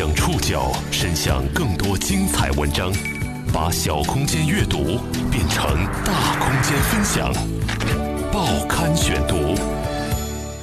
[0.00, 2.90] 将触角伸向更多精彩文章，
[3.52, 4.98] 把小空间阅读
[5.30, 7.30] 变成大空间分享。
[8.32, 9.54] 报刊选读，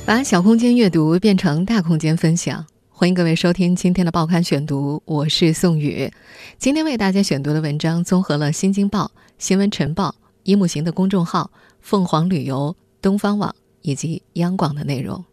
[0.07, 2.65] 把小空间阅读变成大空间分享。
[2.89, 6.11] 欢迎各位收听今天的报刊选读，我是宋宇。
[6.57, 9.03] 今天为大家选读的文章综合了《新京报》
[9.37, 10.09] 《新闻晨报》
[10.45, 15.23] 《一木行》的公众号、凤凰旅游、东方网以及央广的内容。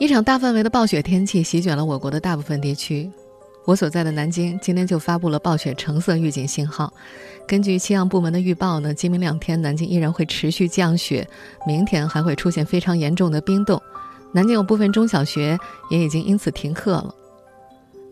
[0.00, 3.12] 一场大范围的暴雪天气席卷了我国的大部分地区，
[3.66, 6.90] 我所在的南京今天就发布了暴雪橙色预警信号。
[7.46, 11.28] 根据气象部门的预报呢，今明两天南京依然会持续降雪，
[11.66, 13.78] 明天还会出现非常严重的冰冻。
[14.32, 15.58] 南京有部分中小学
[15.90, 17.14] 也已经因此停课了。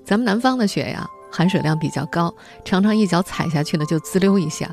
[0.04, 1.08] 咱们南方的雪呀。
[1.30, 4.70] 含水量比较高，常常一脚踩下去呢就滋溜一下，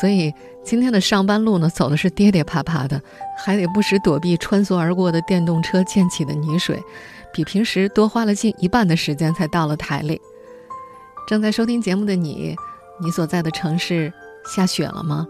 [0.00, 0.32] 所以
[0.64, 3.00] 今天的上班路呢走的是跌跌爬爬的，
[3.36, 6.82] 还得不时躲避穿梭而过的电动车溅起的泥水，
[7.32, 10.20] 比平时多花了近一半的时间才到了台里。
[11.28, 12.56] 正在收听节目的你，
[13.00, 14.12] 你所在的城市
[14.44, 15.26] 下雪了吗？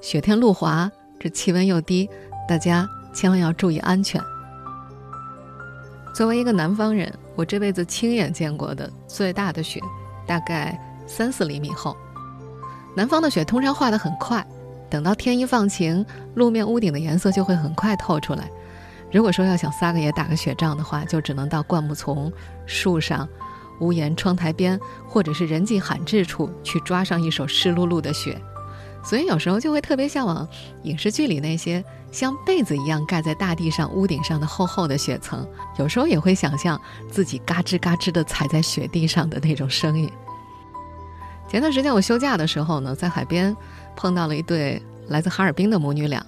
[0.00, 2.08] 雪天路滑，这气温又低，
[2.48, 4.20] 大家千万要注意安全。
[6.14, 9.80] 作为一个南方人，我这辈子亲眼见过的最大的雪。
[10.26, 11.96] 大概三四厘米厚，
[12.94, 14.46] 南方的雪通常化得很快，
[14.90, 18.48] 等到天一放晴，路面屋顶的颜色就会很快透出来。
[19.10, 22.32] 如果说要想撒个野、打个雪仗的话，就只能到灌木丛、
[22.64, 23.28] 树上、
[23.80, 28.40] 屋檐、窗台边，或者是人迹罕至处去抓上一手湿漉漉的雪。
[29.04, 30.48] 所以有时候就会特别向往
[30.84, 35.44] 影视剧里那些像被子一样盖在大地上、屋顶上的厚厚的雪层。
[35.78, 40.08] 有时候也会想象自己嘎吱嘎吱地踩在雪地上的那种声音。
[41.48, 43.54] 前段时间我休假的时候呢，在海边
[43.96, 46.24] 碰到了一对来自哈尔滨的母女俩，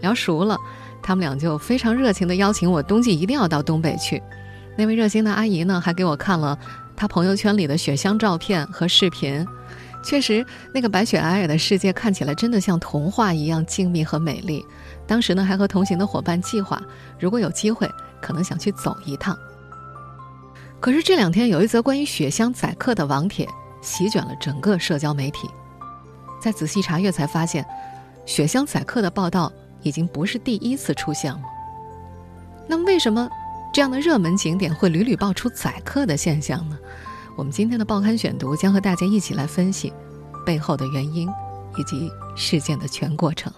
[0.00, 0.58] 聊熟了，
[1.02, 4.22] 他们俩就非常热情地邀请我冬季一定要到东北去。
[4.76, 6.56] 那位热心的阿姨呢，还给我看了
[6.96, 9.44] 她朋友圈里的雪乡照片和视频。
[10.04, 14.64] 确实，那个白雪皑皑的世界看起来真的像童话一样静谧和美丽。
[15.08, 16.80] 当时呢，还和同行的伙伴计划，
[17.18, 19.36] 如果有机会，可能想去走一趟。
[20.78, 23.48] 可是这两天有一则关于雪乡宰客的网帖
[23.80, 25.48] 席卷了整个社交媒体，
[26.40, 27.66] 在仔细查阅才发现，
[28.26, 29.50] 雪乡宰客的报道
[29.82, 31.40] 已经不是第一次出现了。
[32.68, 33.28] 那么，为什么
[33.72, 36.78] 这样的热门景点会屡屡爆出宰客的现象呢？
[37.34, 39.92] 我们今天的报刊选读将和大家一起来分析
[40.44, 41.28] 背后的原因
[41.76, 43.52] 以及事件的全过程。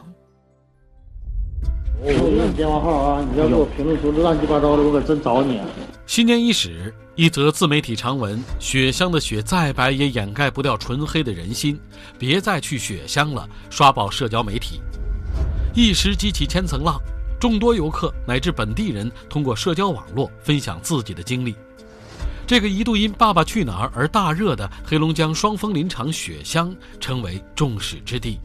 [2.03, 3.29] 我有你电话号啊！
[3.31, 5.61] 你要给我评论出乱七八糟的，我可真找你。
[6.07, 11.79] 新年伊始，一则自媒体长文：雪乡的雪再白也掩盖不掉纯黑的人心，
[12.19, 13.47] 别再去雪乡了。
[13.69, 14.81] 刷爆社交媒体，
[15.75, 16.99] 一时激起千层浪，
[17.39, 21.55] 众多游客乃至本地人通过社交网络分享自己的经历。
[22.47, 28.41] 这个一度因《爸爸去哪儿》而大热的黑龙江双峰林场雪乡，成为众矢之的。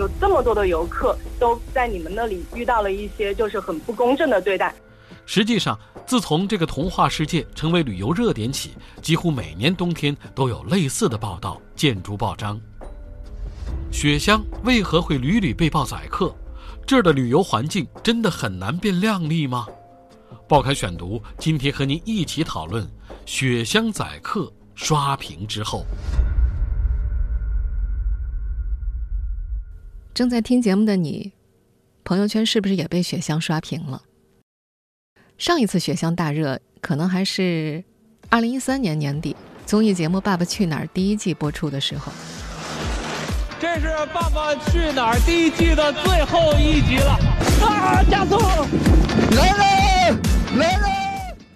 [0.00, 4.74] 有这么多的游客都在你们那里遇到了一些就是很不公正的对待。
[5.26, 8.70] 实际上，自从这个童话世界成为旅游热点起，
[9.02, 12.58] 几乎每年冬天都有类似的报道见诸报章。
[13.92, 16.34] 雪乡为何会屡屡被曝宰客？
[16.86, 19.66] 这儿的旅游环境真的很难变靓丽吗？
[20.48, 22.88] 报刊选读今天和您一起讨论。
[23.26, 25.84] 雪乡宰客刷屏之后，
[30.12, 31.32] 正在听节目的你，
[32.02, 34.02] 朋友圈是不是也被雪乡刷屏了？
[35.38, 37.84] 上一次雪乡大热，可能还是
[38.28, 42.12] 二零一三年年底综艺节目《爸爸去哪儿》第一季播出的时候。
[43.60, 47.12] 这是《爸爸去哪儿》第一季的最后一集了，
[47.64, 48.02] 啊！
[48.10, 48.36] 加速，
[49.36, 50.20] 来了，
[50.56, 50.86] 来了。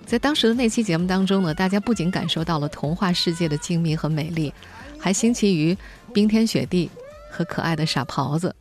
[0.07, 4.55] 在当时的那期节目当中呢，大家不仅感受到了童话世界的静谧和美丽，
[4.99, 5.77] 还新奇于
[6.13, 6.89] 冰天雪地
[7.35, 8.55] 和可爱的傻狍子。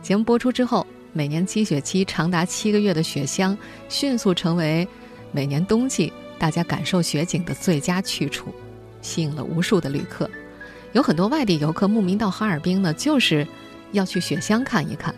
[0.00, 3.58] 节目播出之后，每年积雪期长达七个月的雪乡，
[3.88, 4.86] 迅速成为
[5.32, 8.54] 每年冬季大家感受雪景的最佳去处，
[9.00, 10.30] 吸引了无数的旅客。
[10.92, 13.44] 有很多外地游客慕名到哈尔滨呢，就是
[13.90, 15.12] 要去雪乡看一看。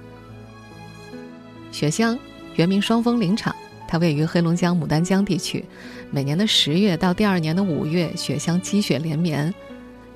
[1.70, 2.19] 雪乡
[2.54, 3.54] 原名双峰林场。
[3.86, 5.64] 它位于黑龙江牡丹江地区，
[6.10, 9.54] 每年的十月到第二年的五月，雪乡积雪连绵，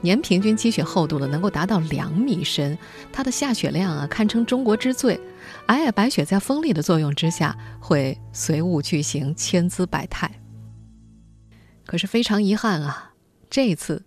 [0.01, 2.79] 年平均积雪厚度呢能够达到两米深，
[3.13, 5.19] 它的下雪量啊堪称中国之最。
[5.67, 10.31] 皑皑白雪在风力的作用之下，会随物俱行，千姿百态。
[11.85, 13.13] 可是非常遗憾啊，
[13.51, 14.05] 这一次，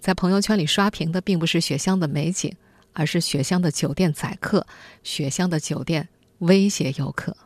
[0.00, 2.52] 在朋友圈里刷屏的并不是雪乡的美景，
[2.92, 4.66] 而是雪乡的酒店宰客，
[5.02, 6.08] 雪乡的酒店
[6.38, 7.36] 威胁游客。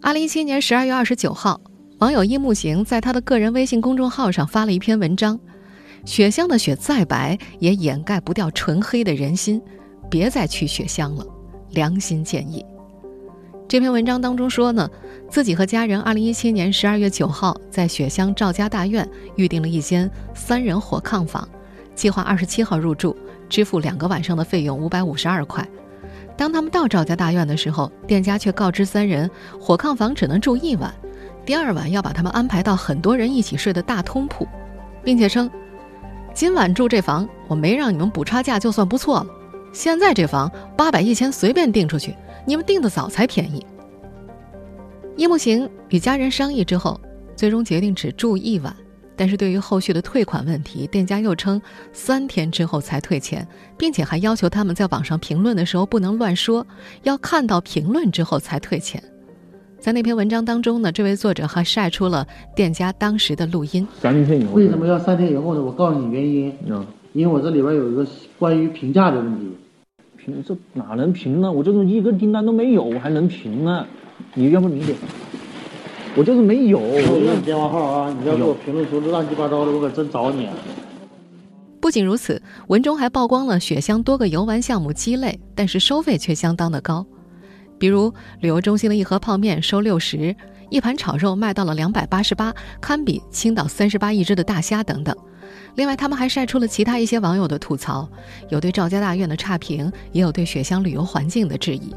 [0.00, 1.60] 二零一七年十二月二十九号，
[1.98, 5.38] 网友一木行在他的个人微信公众号上发了一篇文章
[6.04, 9.62] ：“雪乡的雪再白，也掩盖不掉纯黑的人心，
[10.10, 11.24] 别再去雪乡了。”
[11.70, 12.64] 良心建议。
[13.66, 14.86] 这篇文章当中说呢，
[15.30, 21.48] 自己和家人二零一七年十二月九号在雪乡赵家大院预定了一间三人火炕房，
[21.94, 23.16] 计划二十七号入住，
[23.48, 25.66] 支付两个晚上的费用五百五十二块。
[26.36, 30.92] 当他们到赵家大院的时候，店家却告知三人，火炕房只能住一晚，
[31.46, 34.46] 第二晚要把他们安排到很多人一起睡的大通铺，
[35.02, 35.50] 并且称，
[36.34, 39.26] 今晚住这房我没让你们补差价就算不错了。
[39.72, 42.14] 现在这房八百一千随便订出去，
[42.46, 43.64] 你们订的早才便宜。
[45.16, 46.98] 叶木行与家人商议之后，
[47.36, 48.74] 最终决定只住一晚。
[49.14, 51.60] 但是对于后续的退款问题，店家又称
[51.92, 53.46] 三天之后才退钱，
[53.76, 56.66] 并且还要求他们在网上评论的时候不能乱说，
[57.02, 59.02] 要看到评论之后才退钱。
[59.82, 62.24] 在那篇文章当中呢，这位作者还晒出了
[62.54, 63.84] 店家当时的录音。
[64.00, 65.60] 三天以后为什么要三天以后呢？
[65.60, 66.56] 我告诉你原因。
[66.68, 68.06] 嗯，因为我这里边有一个
[68.38, 69.50] 关于评价的问题。
[70.16, 71.50] 评这哪能评呢？
[71.50, 73.84] 我这种一个订单都没有，我还能评呢？
[74.34, 74.96] 你要不你点？
[76.14, 78.16] 我就是没有，我有你电话号啊！
[78.22, 80.48] 你要给我评论出乱七八糟的，我可真找你。
[81.80, 87.04] 不仅如此，文中还曝光了雪乡多个游玩项目鸡肋，但是收费却相当的高。
[87.82, 90.36] 比如旅游中心的一盒泡面收六十，
[90.70, 95.12] 一盘炒肉卖到了两百八十八，堪比青岛三十八一只的大虾等等。
[95.74, 98.08] 另外，他们还晒出了其他一些网友的吐槽，
[98.50, 101.92] 有对赵家大院的差评，也有对雪乡旅游环境的质疑。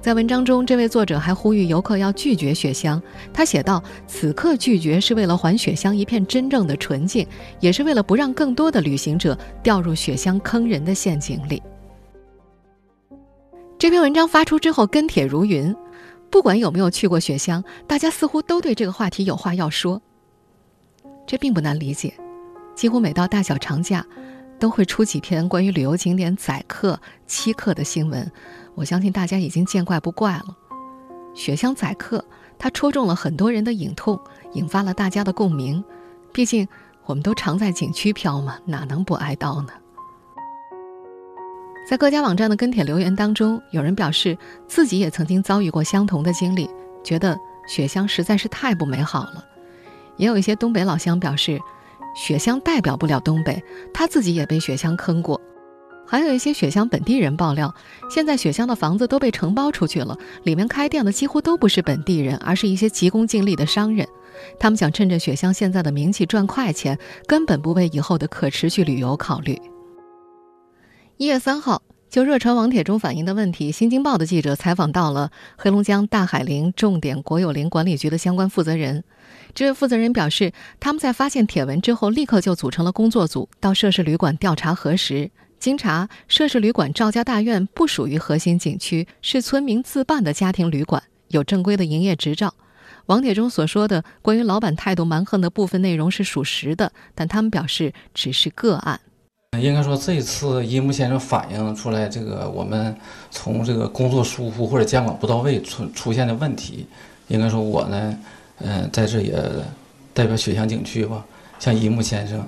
[0.00, 2.98] 在文章中，这位作者还呼吁游客要拒绝雪乡。
[3.30, 7.26] 他写道：“此刻拒绝是为了还雪乡一片真正的纯净，
[7.60, 11.62] 也是为了不让更多的旅行者掉入雪乡坑人的陷阱里。”
[13.84, 15.76] 这篇文章发出之后，跟帖如云。
[16.30, 20.00] 不管有没有去过雪乡，大家似乎都对这个话题有话要说。
[21.26, 22.14] 这并不难理解，
[22.74, 24.02] 几乎每到大小长假，
[24.58, 28.32] 都会出几篇关于旅游景点宰客、欺客的新闻。
[28.74, 30.56] 我相信大家已经见怪不怪了。
[31.34, 32.24] 雪乡宰客，
[32.58, 34.18] 它戳中了很多人的隐痛，
[34.54, 35.84] 引发了大家的共鸣。
[36.32, 36.66] 毕竟，
[37.04, 39.74] 我们都常在景区飘嘛，哪能不挨刀呢？
[41.86, 44.36] 在各家网站的跟帖留言当中，有人表示
[44.66, 46.68] 自己也曾经遭遇过相同的经历，
[47.04, 47.38] 觉得
[47.68, 49.44] 雪乡实在是太不美好了。
[50.16, 51.60] 也有一些东北老乡表示，
[52.16, 55.40] 雪乡代表不了东北，他自己也被雪乡坑过。
[56.06, 57.74] 还有一些雪乡本地人爆料，
[58.10, 64.06] 现在雪乡的房子都被承包出去了，里面开店的几乎都不是本地人，而是一些急功近利的商人。
[64.58, 69.60] 他们想趁着雪乡现在的名气赚快钱，根本不为以后的可持续旅游考虑。
[71.16, 71.80] 一月三号，
[72.10, 79.04] 就热传网帖中反映的问题，《新京报》的记者采访到了黑龙江大海林重点国有林管理局的相关负责人。
[79.54, 85.30] 这位负责人表示，他们在发现帖文之后，立刻就组成了工作组，到涉事旅馆调查核实。
[85.60, 92.52] 经查，涉事旅馆赵家大院不属于核心景区，是村民自办的家庭旅馆，有正规的营业执照。
[93.06, 99.00] 网帖中所说的关于老板态度蛮横的部分内容是属实的，但他们表示只是个案。
[99.60, 102.96] 应该说，这次一木先生反映出来，这个我们
[103.30, 106.86] 从这个工作疏忽或者监管不到位出出现的问题，
[107.28, 108.18] 应该说我呢，
[108.58, 109.34] 嗯，在这也
[110.12, 111.24] 代表雪乡景区吧，
[111.58, 112.46] 向一木先生，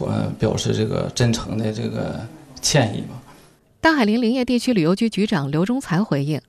[0.00, 2.20] 呃，表示这个真诚的这个。
[2.62, 3.14] 歉意吧？
[3.80, 6.40] 大海陵林业地区旅游局局长刘忠才回应：，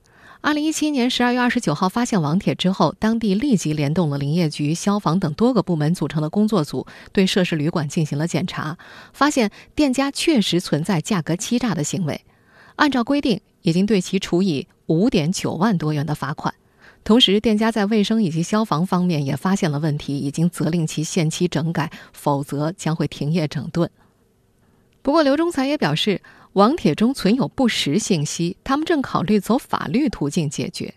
[0.41, 8.77] 二零一七年十二月二十九号发现网帖之后，当地立即联动了林业局、消防等多个部门组成的工作组，对涉事旅馆进行了检查，
[9.13, 12.23] 发现店家确实存在价格欺诈的行为，
[12.75, 16.53] 按照规定，已经对其处以五点九万多元的罚款。
[17.03, 23.89] 同时，店家在卫生以及消防方面也发现了问题，已经责令其限期整改，否则将会停业整顿。
[25.01, 26.21] 不过，刘忠才也表示，
[26.53, 30.93] 网帖中存有不实信息，他们正考虑走法律途径解决。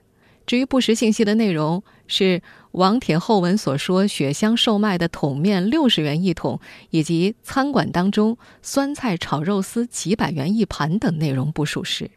[0.47, 2.43] 至于不实信息的内容，是
[2.73, 6.59] 网帖后文所说雪乡售卖的桶面六十元一桶，
[6.91, 12.11] 以及餐馆当中酸菜炒肉丝几百元一盘等内容不属实。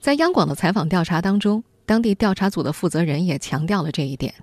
[0.00, 4.34] 在央广的采访调查当中，当地调查组的负责人也强调了这一点。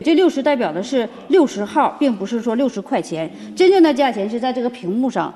[0.00, 5.32] 这六十代表的是六十号，并不是说六十块钱，真正的价钱是在这个屏幕上。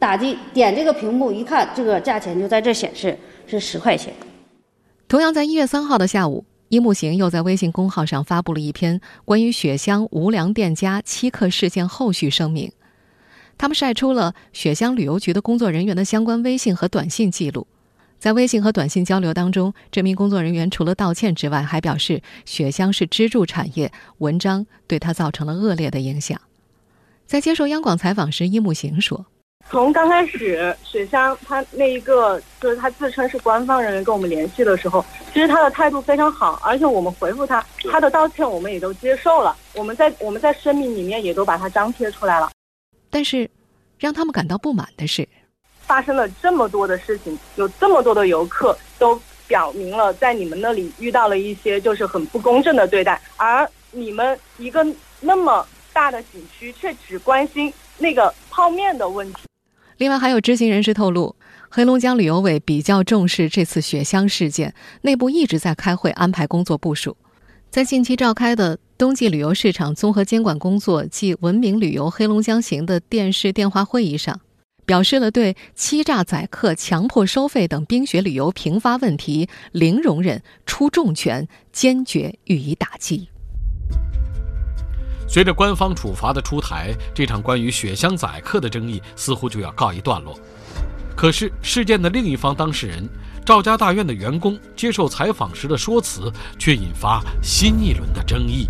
[0.00, 3.16] 打击点这个屏幕一看，这个价钱就在这显示
[3.46, 4.12] 是十块钱。
[5.06, 12.72] 同样在一月三号的下午，一木行又在微信公号上发布了一篇关于雪乡无良店家欺客事件后续声明。
[13.58, 17.66] 他们晒出了雪乡旅游局的工作人员的相关微信和短信记录。
[18.18, 26.40] 在微信和短信交流当中，这名工作人员除了道歉之外，还表示雪乡是支柱产业，文章对他造成了恶劣的影响。
[27.26, 29.26] 在接受央广采访时，伊木行说
[29.68, 42.50] ：“从刚开始雪乡他那一个就是他自称是官方人员跟我们联系的时候，其实他的态度非常好，而且我们回复他，他的道歉我们也都接受了，我们在我们在声明里面也都把它张贴出来了。
[43.10, 43.48] 但是，
[43.98, 45.28] 让他们感到不满的是。”
[45.86, 54.86] 发生了这么多的事情，有这么多的游客都表明了在你们那里遇到了一些就是很不公正的对待，而你们一个
[55.20, 59.38] 那么大的景区却只关心那个泡面的问题。
[59.98, 61.36] 另外，还有知情人士透露，
[61.68, 67.16] 黑龙江旅游委比较重视这次雪乡事件，内部一直在开会安排工作部署。
[67.70, 74.40] 在近期召开的冬季旅游市场综合监管工作暨文明旅游黑龙江行的电视电话会议上。
[74.86, 83.28] 表示了对欺诈宰客、强迫收费等冰雪旅游频发问题零容忍、出重拳，坚决予以打击。
[85.32, 90.36] 随着官方处罚的出台，这场关于雪乡宰客的争议似乎就要告一段落。
[91.16, 93.08] 可是，事件的另一方当事人
[93.46, 98.68] 赵家大院的员工接受采访时的说辞却引发新一轮的争议。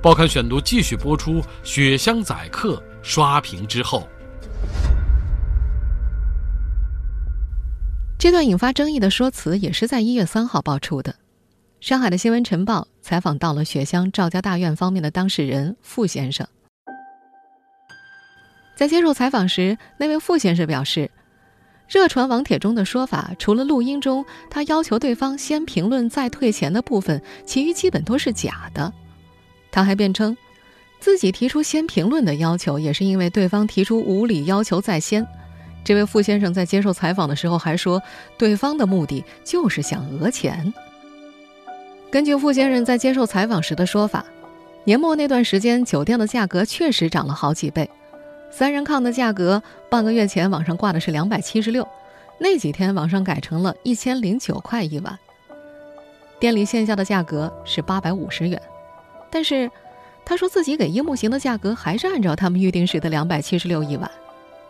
[0.00, 4.08] 报刊选读继续播出：雪乡宰客刷屏之后。
[8.16, 11.16] 这段引发争议的说辞也是在一月三号爆出的。
[11.86, 16.44] 上海的新闻晨报采访到了雪乡赵家大院方面的当事人傅先生。
[18.76, 21.08] 在接受采访时，那位傅先生表示，
[21.88, 28.92] 热传网帖中的说法，除了录音中他要求对方先评论再退钱的部分，其余基本都是假的。
[29.70, 30.36] 他还辩称，
[30.98, 35.24] 自己提出先评论的要求，也是因为对方提出无理要求在先。
[35.84, 38.02] 这位傅先生在接受采访的时候还说，
[38.36, 40.74] 对方的目的就是想讹钱。
[42.10, 44.24] 根据傅先生在接受采访时的说法，
[44.84, 47.88] 年末那段时间酒店的价格确实涨了好几倍，
[48.50, 51.86] 三人炕的价格半个月前网上挂的是两百七十六，
[52.38, 55.18] 那几天网上改成了一千零九块一晚。
[56.38, 58.60] 店里线下的价格是八百五十元，
[59.30, 59.70] 但是
[60.24, 64.10] 他说自己给樱木行的价格还是按照他们预定时的两百七十六一晚。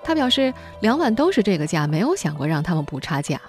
[0.02, 3.40] 他表示，两晚都是这个价，没有想过让他们补差价。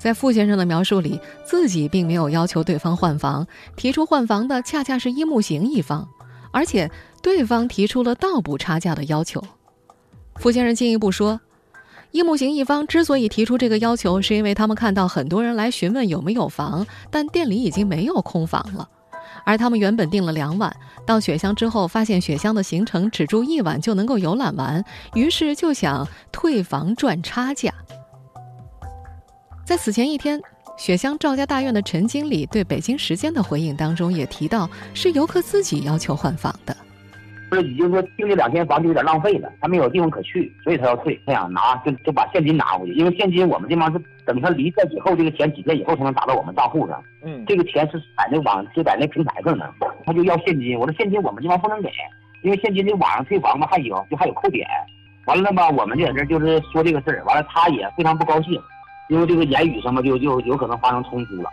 [0.00, 6.08] 在傅先生的描述里，自己并没有要求对方换房，提出换房的恰恰是一木行一方，
[6.50, 6.90] 而且
[7.20, 9.44] 对方提出了倒补差价的要求。
[10.36, 11.38] 傅先生进一步说，
[12.12, 18.88] 一木行一方之所以提出这个要求，是因为他们看到很多人来询问有没有房，但店里已经没有空房了。
[19.44, 20.74] 而他们原本订了两晚，
[21.06, 27.72] 到雪乡之后发现雪乡的行程只住一晚就能够游览完，于是就想退房赚差价。
[29.70, 30.36] 在此前一天，
[30.76, 36.76] 雪乡赵家大院的陈经理对北京时间的回应当中也提到，是游客自己要求换房的。
[37.48, 47.00] 不是已经说订这两间房就有点浪费了，他没有地方可去，所以他要退，他想拿就就把现金拿回去，因为现金我们这方是等他离开以后，这个钱几天以后才能打到我们账户上。
[47.22, 49.66] 嗯，这个钱是在那网就在那平台上呢，
[50.04, 50.76] 他就要现金。
[50.76, 51.88] 我说现金我们这方不能给，
[52.42, 54.66] 因为现金这网上退房嘛还有就还有扣点。
[55.26, 58.60] 完了呢吧，我们就在这就是说这个事儿，完了他也非常不高兴，
[59.10, 61.50] 因为这个言语上嘛就就有可能发生冲突了。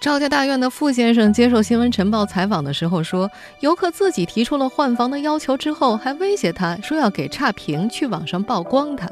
[0.00, 9.10] 赵家大院的傅先生接受《新闻晨报》采访的时候说，游客自己提出了换房的要求之后，还威胁他说要给差评，去网上曝光他。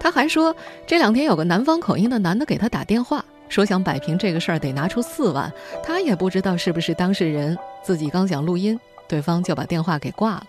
[0.00, 0.54] 他还说，
[0.86, 5.52] 这两天有个南方口音的男的给他打电话，说想摆平这个事儿得拿出四万，
[5.84, 10.46] 他也不知道是不是当事人，自己刚想录音，对方就把电话给挂了。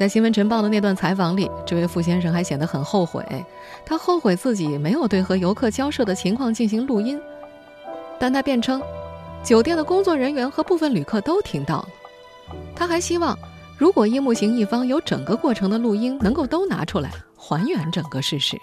[0.00, 3.22] 在《新闻晨报》的那段采访里，这位傅先生还显得很后悔，
[3.84, 7.20] 他后悔自己没有对和游客交涉的情况进行录音。
[8.18, 8.80] 但他辩称，
[9.44, 11.88] 酒店的工作人员和部分旅客都听到了。
[12.74, 13.38] 他还希望，
[13.76, 18.58] 如果樱木行一方有整个过程的录音，能够都拿出来还原整个事实。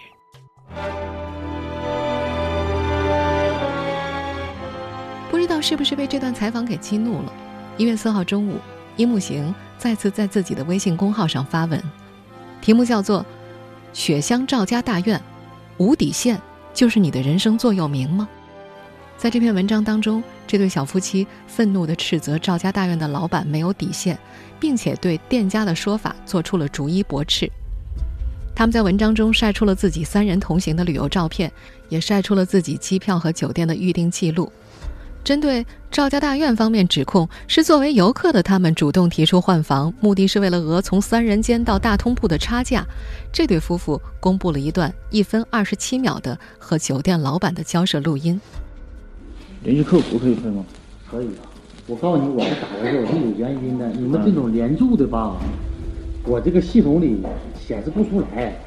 [5.29, 7.31] 不知道是不是被这段采访给激怒了？
[7.77, 8.55] 一月四号中午，
[8.97, 11.81] 樱木行再次在自己的微信公号上发文，
[12.61, 13.21] 题目叫做
[13.93, 15.21] 《雪乡赵家大院，
[15.77, 16.39] 无底线
[16.73, 18.27] 就是你的人生座右铭吗？》
[19.21, 24.17] 在这篇文章当中，这对小夫妻愤怒地斥责赵家大院的老板没有底线，
[24.59, 27.49] 并且对店家的说法做出了逐一驳斥。
[28.55, 31.51] 他们在文章中晒出了自己三人同行的旅游照片，
[31.89, 34.51] 也晒出了自己机票和酒店的预订记录。
[35.27, 42.85] 针对赵家大院方面指控是作为游客的他们主动提出换房，目的是为了讹从三人间到大通铺的差价，
[43.29, 48.39] 这对夫妇公布了一段一分二十七秒的和酒店老板的交涉录音。
[49.63, 50.63] 联系客服可以退吗？
[51.11, 51.43] 可以啊，
[51.87, 53.01] 我告诉你，我是咋回事？
[53.01, 53.85] 我是有原因的。
[53.89, 55.35] 你们这种连住的吧，
[56.23, 57.21] 我这个系统里
[57.59, 58.57] 显示不出来，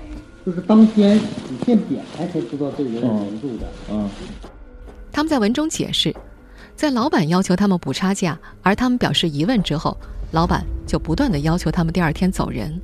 [0.45, 3.67] 就是当天你现点开才知道这个人连住的。
[3.91, 4.11] 嗯。
[5.13, 6.15] 他们在文中解释，
[6.81, 9.95] 在老板要求他们补差价，而他们表示疑问之后，
[10.31, 12.81] 老板就不断的要求他们第二天走人。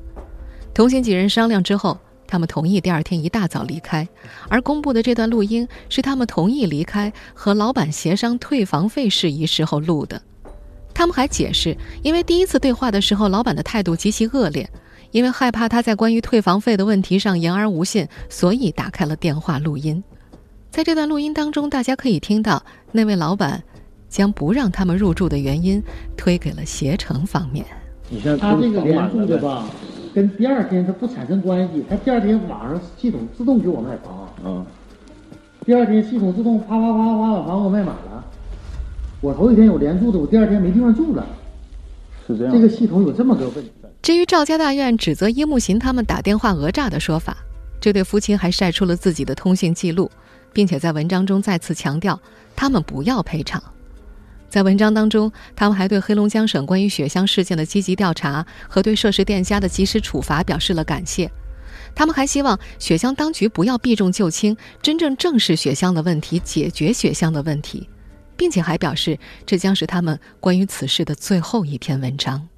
[0.74, 4.06] 同行几人商量之后，他们同意第二天一大早离开。
[4.50, 10.20] 而公布的这段录音是他们同意离开和老板协商退房费事宜时候录的。
[10.92, 14.68] 他们还解释，因为第一次对话的时候，老板的态度极其恶劣，
[15.10, 20.04] 因为害怕他在关于退房费的问题上言而无信，所以打开了电话录音。
[20.70, 22.62] 在这段录音当中，大家可以听到
[22.92, 23.64] 那位老板
[24.16, 25.82] 将不让他们入住的原因
[26.16, 27.66] 推给了携程方面。
[28.40, 29.68] 他这个连住的吧，
[30.14, 31.84] 跟第二天他不产生关系。
[31.86, 34.26] 他第二天晚上系统自动给我买房。
[34.42, 34.64] 嗯。
[35.66, 38.24] 第二天系统自动啪啪啪啪把房给我卖满了。
[39.20, 41.26] 我头一天有连住的，我第二天没地方住了。
[42.26, 42.54] 是这样。
[42.54, 43.70] 这个系统有这么个问题。
[44.00, 47.36] 至于赵家大院指责殷木行他们打电话讹诈的说法，
[47.78, 50.10] 这对夫妻还晒出了自己的通讯记录。
[50.54, 52.18] 并且在文章中再次强调，
[52.54, 53.62] 他们不要赔偿。
[54.56, 61.30] 在文章当中，他们还对黑龙江省关于雪乡事件的积极调查和对涉事店家的及时处罚表示了感谢。
[61.94, 67.86] 他们还希望雪乡当局不要避重就轻，真正正视雪乡的问题，解决雪乡的问题，
[68.34, 72.48] 并且还表示这将是他们关于此事的最后一篇文章。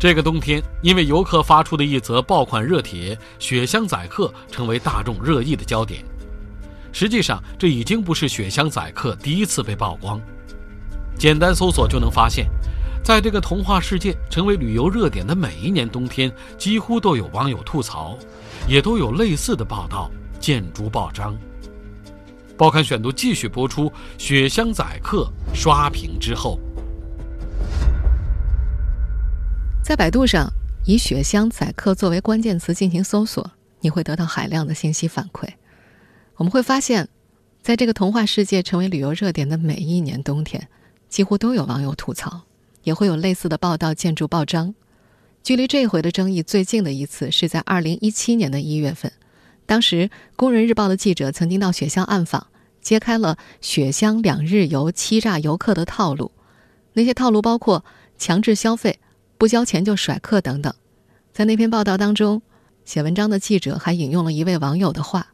[0.00, 6.02] 这个冬天，因为游客发出的一则爆款热帖，雪乡宰客成为大众热议的焦点。
[6.92, 10.20] 实际上，这已经不是雪乡宰客第一次被曝光。
[11.18, 12.48] 简单搜索就能发现，
[13.04, 18.18] 在这个童话世界成为旅游热点的每一年冬天，几乎都有网友吐槽，
[18.66, 21.36] 也都有类似的报道见诸报章。
[22.56, 26.58] 报刊选读继续播出：雪乡宰客刷屏之后。
[29.82, 30.52] 在百度上
[30.84, 33.48] 以“雪乡宰客”作为关键词进行搜索，
[33.80, 35.48] 你会得到海量的信息反馈。
[36.38, 37.08] 我们会发现，
[37.60, 40.68] 在这个童话世界成为旅游热点的每一年冬天，
[41.08, 42.42] 几乎都有网友吐槽，
[42.84, 44.74] 也会有类似的报道建筑报章。
[45.42, 49.12] 距离这回的争议最近的一次是在二零一七年的一月份，
[49.66, 52.46] 当时《工人日报》的记者曾经到雪乡暗访，
[52.80, 56.30] 揭开了雪乡两日游欺诈游客的套路。
[56.92, 57.84] 那些套路包括
[58.16, 58.98] 强制消费。
[59.36, 60.74] 不交钱就甩客等等，
[61.32, 62.42] 在那篇报道当中，
[62.84, 65.28] 写文章的记者还引用了一位网友的话：“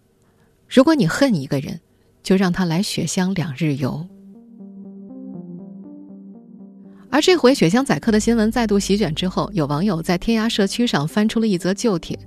[0.69, 1.81] 如果你恨一个人，
[2.23, 4.07] 就让他来雪乡两日游。”
[7.11, 12.19] 而这回雪乡宰客的新闻再度席卷之后，有网友在天涯社区上翻出了一则旧帖，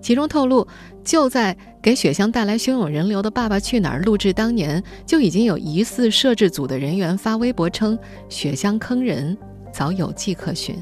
[0.00, 0.64] 其中透露，
[1.02, 9.36] 就在给雪乡带来汹涌人流的《爸爸去哪儿》录制当年，就已经有疑似摄制组的人员发微博称雪乡坑人，
[9.72, 10.76] 早有迹可循。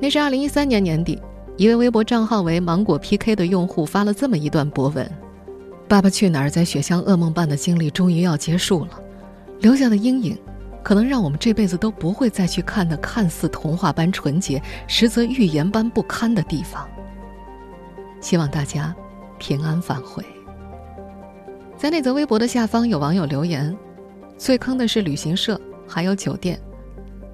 [0.00, 1.20] 那是二零一三年年底，
[1.58, 5.08] 一位微博账号为“芒果 PK” 的用户发了这么一段博文
[5.86, 9.00] ：“爸爸去哪儿在雪乡噩梦般的经历终于要结束了，
[9.60, 10.36] 留下的阴影，
[10.82, 16.88] 可能让我们这辈子都不会再去看那看似童话般纯洁，实则预言般不堪的地方。
[18.20, 18.94] 希望大家
[19.38, 20.24] 平安返回。”
[21.76, 23.76] 在那则微博的下方，有网友留言
[24.38, 26.58] ：“最坑的是旅行社，还有酒店，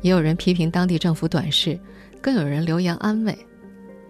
[0.00, 1.78] 也有人批评当地政府短视。”
[2.20, 3.38] 更有人留言安慰，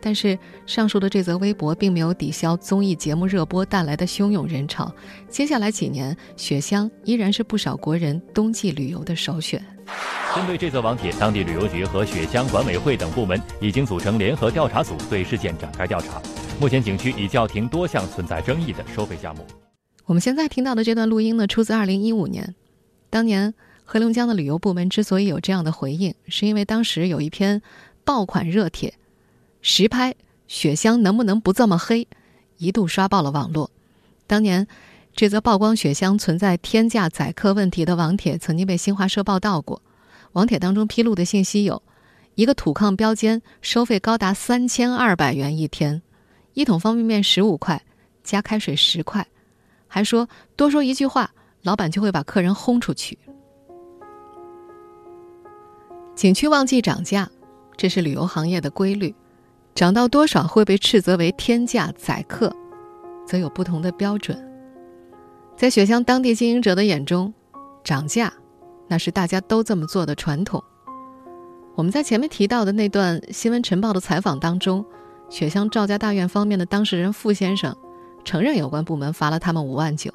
[0.00, 4.92] 但是上述的这则微博并没有抵消综艺节目热播带来的汹涌人潮。
[5.28, 9.64] 接下来几年，雪乡依然是不少国人冬季旅游的首选。
[10.34, 16.20] 针对这则网帖，当地旅游局和雪乡管委会等部门已经组成联合调查组，对事件展开调查。
[16.60, 19.44] 目前，景区已叫停多项存在争议的收费项目。
[20.04, 22.54] 我们现在听到的这段录音呢，出自2015年。
[23.10, 27.60] 当年黑龙江的旅游部门之所以有这样的回应，是因为当时有一篇。
[28.04, 28.94] 爆款热帖，
[29.60, 30.14] 实拍
[30.46, 32.06] 雪乡能不能不这么黑？
[32.56, 33.70] 一度刷爆了网络。
[34.26, 34.66] 当年，
[35.14, 39.82] 这则曝光雪乡存在天价宰客问题的网帖，曾经被新华社报道过。
[40.32, 41.82] 网帖当中披露的信息有：
[42.34, 46.02] 一个土炕标间收费高达三千二百元一天，
[46.54, 47.82] 一桶方便面十五块，
[48.22, 49.26] 加开水十块，
[49.86, 53.18] 还说多说一句话，老板就会把客人轰出去。
[56.14, 57.30] 景区旺季涨价。
[57.76, 59.14] 这是旅游行业的规律，
[59.78, 62.52] 涨到多少会被斥责为天价宰客，
[63.24, 64.36] 则有不同的标准。
[65.56, 67.32] 在雪乡当地经营者的眼中，
[67.84, 68.32] 涨价
[68.88, 70.60] 那是大家都这么做的传统。
[71.76, 74.84] 我们在前面提到的那段新闻晨报的采访当中，
[75.30, 77.72] 雪乡赵家大院方面的当事人傅先生
[78.24, 80.10] 承认有关部门罚了他们五万九。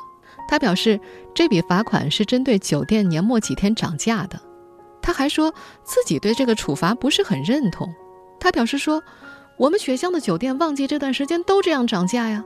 [0.50, 1.00] 他表示，
[1.34, 4.38] 这笔罚款是针对酒店年末几天涨价的。
[5.02, 5.54] 他还说
[5.86, 7.90] 自己对这个处罚不是很认同。
[8.42, 9.02] 他表示说
[9.58, 12.44] ：“我们雪乡的酒店旺季这段时间都这样涨价呀。”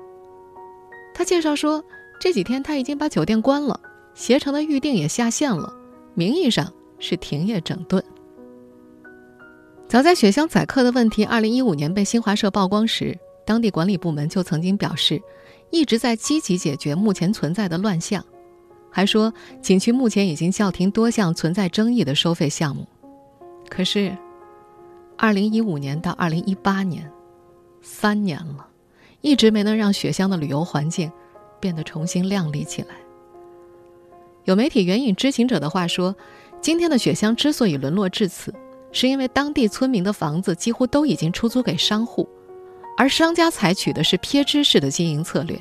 [1.13, 1.84] 他介绍说，
[2.20, 3.80] 这几天他已经把酒店关了，
[4.13, 5.74] 携程的预订也下线了，
[6.13, 8.04] 名义上是停业整顿。
[9.88, 15.22] 早在雪乡宰客的问题二零一五年被新华社曝光时，当地管理部门就曾经表示。
[15.70, 18.24] 一直在积极解决目前存在的乱象，
[18.89, 22.88] 还说景区目前已经叫停多项存在争议的收费项目。
[23.67, 24.15] 可是，
[25.19, 27.12] 二零一五年到二零一八年，
[27.82, 28.67] 三年了，
[29.21, 31.12] 一直没能让雪乡的旅游环境
[31.60, 32.89] 变得重新亮丽起来。
[34.45, 36.15] 有媒体援引知情者的话说，
[36.62, 38.53] 今天的雪乡之所以沦落至此，
[38.91, 42.30] 是因为当地村民的房子几乎都已经出租给商户。
[42.95, 45.60] 而商家采取的是撇支式的经营策略，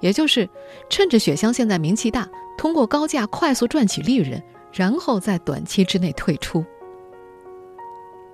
[0.00, 0.46] 也就是
[0.90, 6.62] 趁着雪乡现在名气大，通过高价快速赚取利润，然后在短期之内退出。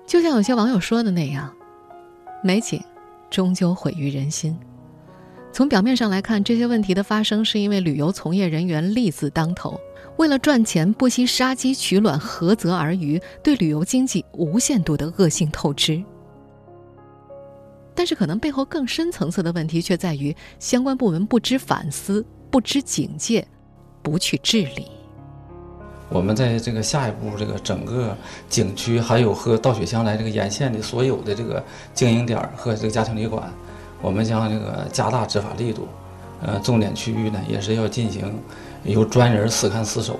[0.05, 1.51] 就像有些网友说的那样，
[2.43, 2.81] 美景
[3.29, 4.57] 终究毁于人心。
[5.51, 9.79] 从表面上来看，这些问题的发生是因为旅游从业人员利字当头，
[10.17, 16.03] 为了赚钱不惜杀鸡取卵、涸泽而渔，对旅游经济无限度的恶性透支。
[17.95, 23.47] 但是，可能背后更深层次的问题却在于相关部门不知反思、不知警戒、
[24.03, 24.91] 不去治理。
[26.15, 28.15] 我们在这个下一步，这个整个
[28.47, 31.61] 景区还有和到雪乡来这个沿线的所有的这个
[31.93, 33.43] 经营点和这个家庭旅馆，
[34.01, 35.85] 我们将这个加大执法力度。
[36.41, 38.33] 呃，重点区域呢，也是要进行
[38.85, 40.17] 由专人死看死守，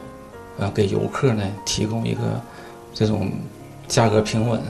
[0.58, 2.21] 呃，给游客呢提供一个
[2.93, 3.31] 这种
[3.88, 4.62] 价格平稳、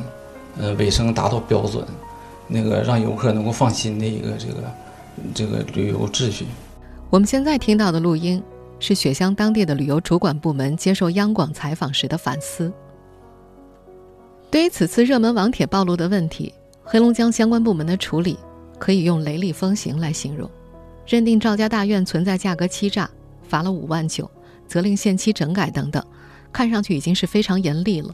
[0.60, 1.84] 呃，卫生达到标准。
[2.48, 4.54] 那个让游客能够放心的一个这个
[5.34, 6.46] 这个旅游秩序。
[7.10, 8.44] 我们现在听到的录音
[8.80, 12.72] 是雪乡当地的旅游主管部门接受央广采访时的反思。
[14.52, 18.38] 对于此次热门网帖暴露的问题，黑龙江相关部门的处理
[18.78, 20.50] 可以用雷厉风行来形容：
[21.06, 23.10] 认定赵家大院存在价格欺诈，
[23.48, 24.30] 罚了五万九，
[24.68, 26.06] 责令限期整改等等，
[26.54, 28.14] 看上去已经是非常严厉了。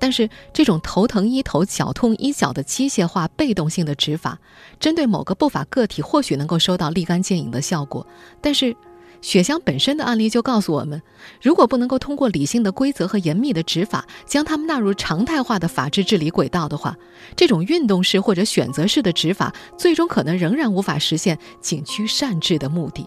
[0.00, 4.38] 但是，这种头疼医头、脚痛医脚的机械化、被动性的执法，
[4.78, 8.06] 针对某个不法个体或许能够收到立竿见影的效果。
[8.40, 8.76] 但是，
[9.20, 11.02] 雪乡本身的案例就告诉我们，
[11.42, 16.96] 如果不能够通过理性的规则和严密的执法，将他们纳入常态化的法治治理轨道的话，
[17.36, 23.06] 这种运动式或者选择式的执法，最终可能仍然无法实现景区善治的目的。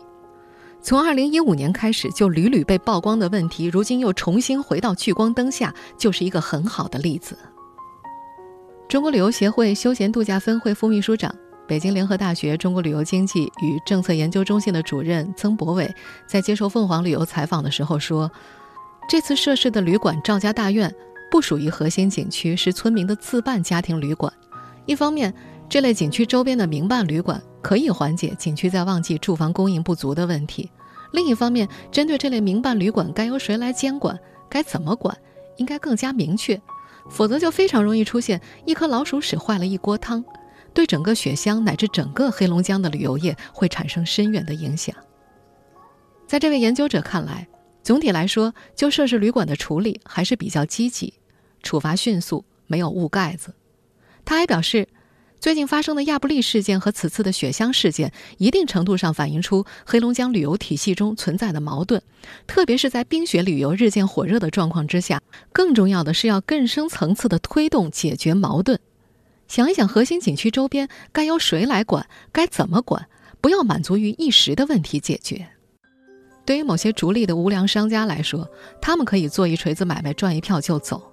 [0.81, 7.37] 从二零一五年开始就屡屡被曝光的问题，如今又重新回到聚光灯下，就是一个很好的例子。
[8.89, 11.33] 中国旅游协会休闲度假分会副秘书长、
[11.71, 15.89] 北京联合大学中国旅游经济与政策研究中心的主任曾博伟
[16.27, 18.29] 在接受凤凰旅游采访的时候说
[19.07, 20.93] ：“这次涉事的旅馆赵家大院
[21.31, 24.33] 不属于核心景区，是村民的自办家庭旅馆。
[24.85, 25.33] 一方面，
[25.69, 30.69] 这类景区周边的民办旅馆。”可以缓解景区在旺季住房供应不足的问题。
[31.13, 34.19] 另一方面，针对这类民办旅馆，该由谁来监管？
[34.49, 35.17] 该怎么管？
[35.55, 36.61] 应该更加明确，
[37.09, 40.21] 否则就非常容易出现一颗老鼠屎坏了一锅汤，
[40.73, 44.95] 对整个雪乡乃至整个黑龙江的旅游业会产生深远的影响。
[46.27, 47.47] 在这位研究者看来，
[47.83, 51.13] 总体来说，就涉事旅馆的处理还是比较积极，
[51.61, 53.53] 处罚迅速，没有捂盖子。
[54.25, 54.87] 他还表示。
[55.41, 61.99] 最近发生的亚布力事件和此次的雪乡事件，一定程度上反映出黑龙江旅游体系中存在的矛盾，
[62.45, 65.19] 特别是在冰雪旅游日渐火热的状况之下，
[65.51, 68.79] 更重要的是要更深层次的推动解决矛盾。
[69.51, 73.09] 想一想，核心景区周边该由谁来管，该怎么管，
[73.41, 75.45] 不要满足于一时的问题解决。
[76.45, 78.49] 对于某些逐利的无良商家来说，
[78.81, 81.03] 他们可以做一锤子买卖赚一票就走，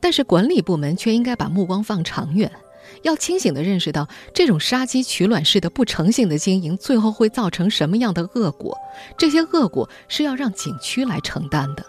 [0.00, 2.50] 但是管理部门却应该把目光放长远。
[3.02, 8.76] 要清醒地认识到，这种杀鸡取卵式的不诚信的经营，最后会造成什么样的恶果？
[9.16, 11.86] 这些恶果是要让景区来承担的。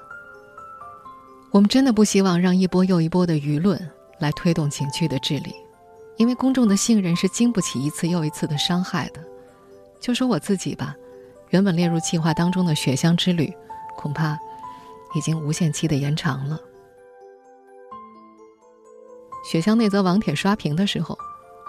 [1.49, 5.51] 我们真的不希望让一波又一波的舆论来推动景区的治理，
[6.17, 9.23] 因为公众的信任是经不起一次又一次的伤害的。
[9.99, 10.95] 就说我自己吧，
[11.49, 13.51] 原本列入计划当中的雪乡之旅，
[13.95, 14.37] 恐怕
[15.15, 16.59] 已经无限期的延长了。
[19.49, 21.17] 雪乡那则网帖刷屏的时候，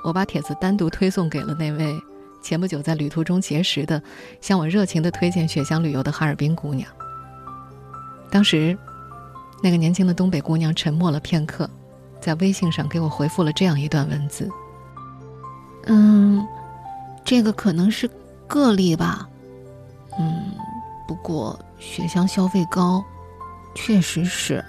[0.05, 1.97] 我把帖子单独推送给了那位
[2.43, 4.03] 前不久在旅途中结识的，
[4.41, 6.91] 向我热情的推荐雪乡旅游的哈尔滨姑娘。
[8.31, 8.77] 当时，
[9.63, 11.69] 那个年轻的东北姑娘沉默了片刻，
[12.29, 14.51] 在微信上给我回复了这样一段文字
[15.89, 16.47] ：“嗯，
[17.25, 18.07] 这个可能是
[18.47, 19.27] 个例吧。
[20.19, 20.53] 嗯，
[21.07, 23.03] 不过雪乡消费高，
[23.75, 24.63] 确实是。”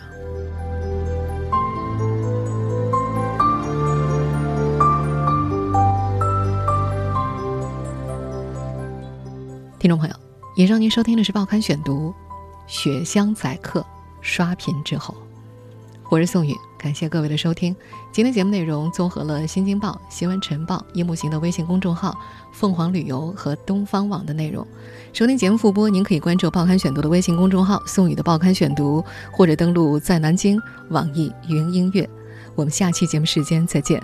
[9.79, 10.15] 听众朋友，
[10.55, 12.11] 以上您收听的是《报刊选读》，
[12.67, 13.85] 雪乡宰客
[14.21, 15.13] 刷屏之后，
[16.11, 17.75] 我是宋宇，感谢各位的收听。
[18.11, 22.17] 今天节目内容综合了《新京报》《新闻晨报》夜幕行的微信公众号、
[22.51, 24.65] 凤凰旅游和东方网的内容。
[25.13, 32.09] 收听节目复播，您可以关注《报刊选读》的微信公众号“宋宇的报刊选读”，或者登录在南京网易云音乐。
[32.55, 34.01] 我们下期节目时间再见。